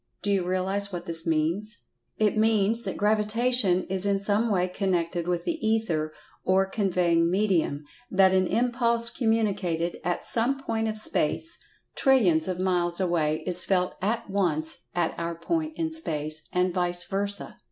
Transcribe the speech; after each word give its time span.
Do 0.23 0.31
you 0.31 0.43
realize 0.43 0.91
what 0.91 1.05
this 1.05 1.27
means? 1.27 1.77
It 2.17 2.35
means 2.35 2.81
that 2.85 2.97
Gravitation 2.97 3.83
is 3.83 4.03
in 4.07 4.19
some 4.19 4.49
way 4.49 4.67
connected 4.67 5.27
with 5.27 5.43
the 5.43 5.63
Ether, 5.63 6.11
or 6.43 6.65
"conveying 6.65 7.29
medium," 7.29 7.83
that 8.09 8.33
an 8.33 8.47
impulse 8.47 9.11
communicated 9.11 9.99
at 10.03 10.25
some 10.25 10.57
point 10.57 10.87
of 10.87 10.97
space 10.97 11.55
trillions 11.93 12.47
of 12.47 12.57
miles 12.59 12.99
away 12.99 13.43
is 13.45 13.63
felt 13.63 13.93
at 14.01 14.27
once 14.27 14.75
at 14.95 15.13
our 15.19 15.35
point 15.35 15.77
in 15.77 15.91
space, 15.91 16.47
and 16.51 16.73
vice 16.73 17.03
versa. 17.03 17.55